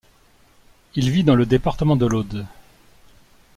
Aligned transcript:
Il 0.95 1.11
vit 1.11 1.23
dans 1.23 1.35
le 1.35 1.45
département 1.45 1.95
de 1.95 2.07
l'Aude. 2.07 2.47